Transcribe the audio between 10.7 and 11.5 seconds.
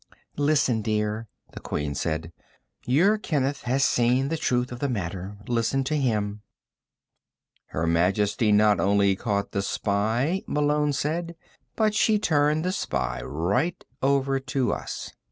said,